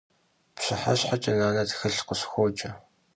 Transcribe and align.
Pşıheşheç'e 0.55 1.33
nane 1.39 1.63
txılh 1.69 1.95
sıkhıxuoce. 1.97 2.69